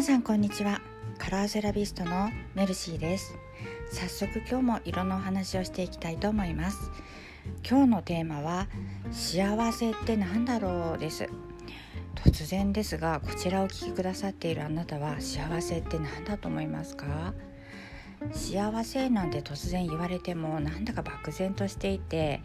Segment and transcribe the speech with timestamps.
[0.00, 0.80] 皆さんこんにちは。
[1.18, 3.34] カラーセラピストのメルシーです。
[3.92, 6.90] 早速今日も色のお話をしていきたいと思います。
[7.68, 8.66] 今日のテーマは
[9.10, 11.28] 幸せって何だろうです。
[12.14, 17.34] 突然ですがこちらをお聞きくださっているあなたは幸せって何だと思いますか？
[18.32, 22.40] 幸せなんて突然言われてもなんだか漠然としていて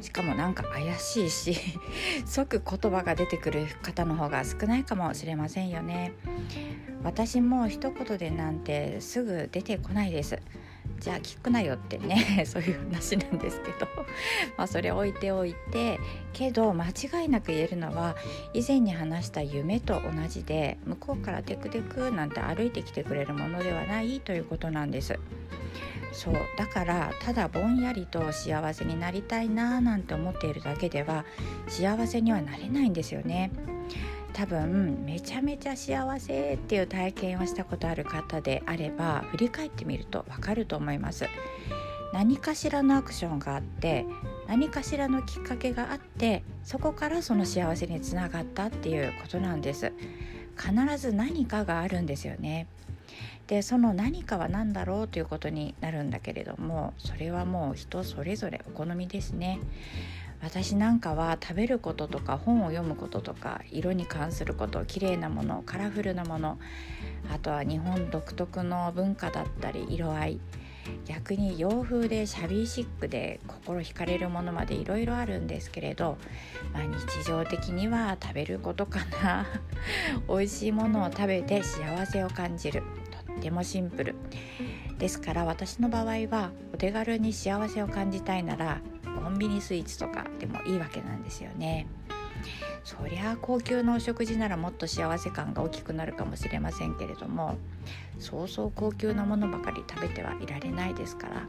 [0.00, 1.56] しかもなんか怪しいし
[2.26, 6.12] 即言葉が出てくる方の方が少ないかもしれませんよね。
[7.02, 10.38] 私も一言でなんてすぐ出てこないです。
[10.98, 13.88] じゃあ聞くなよってね そういう話なんですけど。
[14.56, 15.98] まあそれ置いておいて
[16.32, 18.16] けど間違いなく言えるのは
[18.52, 25.18] 以前に話した夢と同じで向こうからテクテクなんて歩いてきてくれるものではないということなんです。
[26.12, 31.24] そうだからただぼんやりと幸せになりたいなーなんて思っているだけでは
[31.68, 33.50] 幸せにはなれないんですよね。
[34.32, 41.26] 多分めちゃめちゃ幸せっていう体験をしたことある方であれば振り返ってみるとわかると思います。
[42.12, 44.04] 何かしらのアクションがあって
[44.48, 49.92] 何かしらのきっかけがあってそこからその幸せにつながったっていうことなんです。
[50.56, 52.66] 必ず何かがあるんですよね。
[53.46, 59.58] でその何かは何だろうということになるんだけれどもそれはもう人それぞれお好みですね。
[60.42, 66.58] 私なんかは食べることとか本を読むこととか色に関すること綺麗なものカラフルなもの
[67.30, 70.40] あとは日本独特の文化だったり色合い
[71.06, 76.18] 逆に洋風でシャビーシックで心惹かれるものまでいろいろあるんですけれど、
[76.72, 79.46] まあ、日常的には食べることかな。
[80.28, 82.82] 美味しいものを食べて幸せを感じる。
[83.26, 84.14] とってもシンプル。
[84.98, 88.82] ですから私の場合はお手軽に幸せを感じたいなら
[89.22, 91.86] コンビニスイーツとかでもいいわけなんですよね。
[92.84, 97.58] そりゃあ高級なお食事ならもっと幸せ感が大きくなるかもしれませんけれども
[98.18, 101.46] そうそう高級なものばかり食べてはいられないですから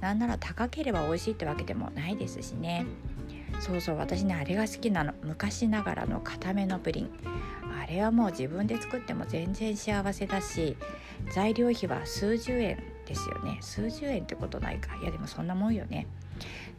[0.00, 2.86] なんなら高ければ美味しいってわけでもないですしね。
[3.60, 5.14] そうそう私ねあれが好きなの。
[5.22, 7.10] 昔ながらの固めのプリン。
[7.82, 10.76] あれはもう自分で作っても全然幸せだし
[11.32, 13.58] 材料費は数十円ですよね。
[13.62, 14.96] 数十円ってことないか。
[14.96, 16.06] いやでもそんなもんよね。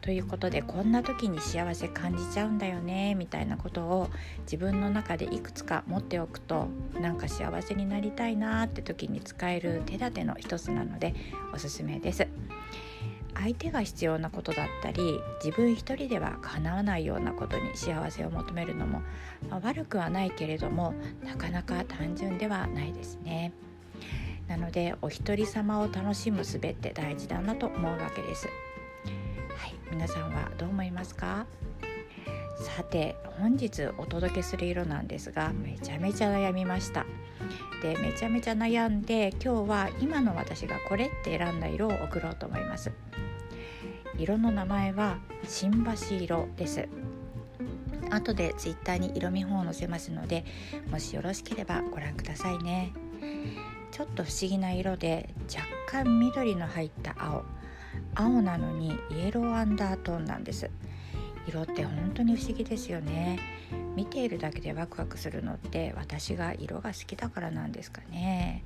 [0.02, 4.10] ということでこんな時に幸せ感じちゃうんだよねみたいなことを
[4.42, 6.68] 自分の中でいくつか持っておくと
[7.00, 11.14] なんか幸せになりたいなって時に使える手立ての一つなので
[11.54, 12.28] おすすめです。
[13.40, 19.04] 相手が必要なことだったり自分一人では叶わないようなことに幸せを求めるのも、
[19.50, 23.54] まあ、悪くはないけれどもなかなか単純ではないですね。
[24.48, 28.48] なのでお一人様を楽しむ術って大事だなと思うわけです。
[29.92, 31.46] 皆さんはどう思いますか？
[32.60, 37.06] さて本日お届けする色なんですがめちゃめちゃ悩みました。
[37.82, 42.92] でめちゃめちゃ悩んで今日は今の私がこれって選んだ色を送ろうと思います。
[44.18, 46.88] 色の名前は新橋色です。
[48.10, 50.46] 後でツイッターに色見本を載せますので
[50.90, 52.94] もしよろしければご覧くださいね。
[53.92, 55.34] ちょっと不思議な色で
[55.88, 57.44] 若干緑の入った青。
[58.16, 60.70] 青なのにイエローアンダートーンなんです。
[61.48, 63.40] 色って本当に不思議ですよね。
[63.96, 68.64] 見ているだけでワクワクするのって私が色が好きだからなんですかね。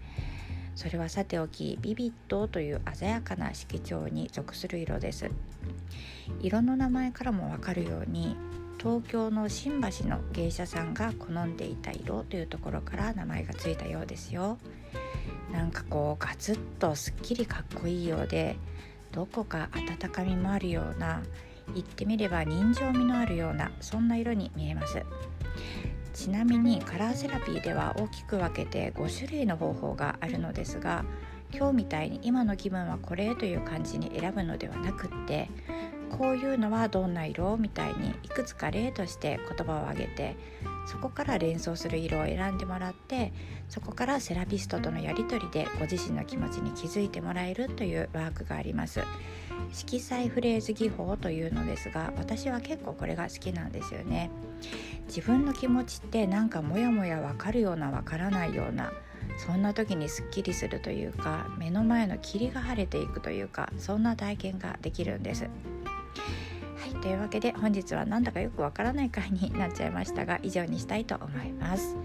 [0.75, 5.30] それはさておきビビットという鮮やかな色調に属する色です。
[6.42, 8.36] 色の名前からもわかるように
[8.80, 14.58] 東京の新橋の芸者さんが好んでいた色というところから名前がついたようですよ。
[15.52, 18.56] なんかこうガツッとすっきりかっこいいようで
[19.11, 21.22] どこか温かみもあるような
[21.73, 25.03] 言ってみれば人情味のあるようなそんな色に見えます。
[26.13, 31.05] ちなみにカラーセラピーでは大きく分けて5種類の方法があるのですが
[31.53, 35.50] 今日みたいに今の気分はこれという感じに選ぶのではなくって
[36.17, 40.36] こういうのはどんな色みたいにいくつか例として言葉を挙げて
[40.86, 43.33] そこから連想する色を選んでもらって
[43.69, 49.01] そこからセラピストとのやり取りでご自身の気持ちに気づいてもらえるというワークがあります。
[49.71, 54.30] 色彩フレーズ技法というのですが私は結構これが好きなんですよね。
[55.07, 58.91] 自分の気持ちってなんかモヤモヤわかるようなわからないような
[59.38, 65.47] そんな時にすっきりするというか目の前の霧が晴れていくというかそんな体験ができるんです。
[66.78, 71.96] はいというわけで本日はなんだかよくわからない回になっちゃいましたが以上にしたいと思います。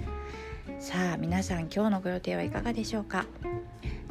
[0.79, 3.25] さあ皆さん今日のご予定はいかがでしょうか？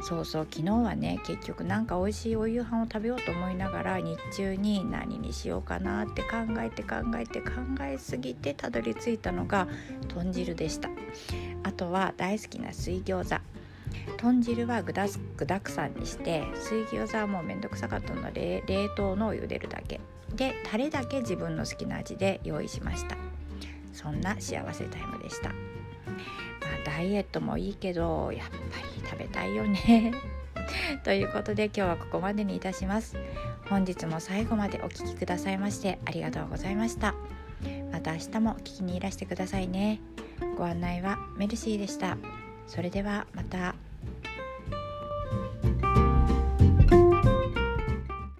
[0.00, 6.28] そうそう昨日はね結局なんか美味しいお夕飯を食べようと思いながら日中に何にしようかなって考
[6.58, 7.50] えて考えて考
[7.82, 9.68] えすぎてたどり着いたのが
[10.08, 10.90] 豚汁でした。
[11.62, 13.40] あとは大好きな水餃子。
[14.16, 15.06] 豚汁は具だ
[15.36, 20.00] 具だくさんにして水餃子はもうめんどくさかったので冷凍のを茹でるだけ。
[20.34, 23.16] でタレだけ自分の好きな味で用意しました。
[23.92, 25.50] そんな幸せタイムでした。
[25.50, 25.58] まあ
[26.84, 28.56] ダイエットもいいけどやっぱ
[28.94, 30.12] り食べたいよね。
[31.04, 33.16] ということで今日はここまでにいたします。
[33.68, 37.14] 本日も最後までお聴きくださいましてありがとうございました。
[37.92, 40.00] また明日も聞きにいらしてくださいね。
[40.56, 42.16] ご案内はメルシーでした。
[42.66, 43.85] それではまた。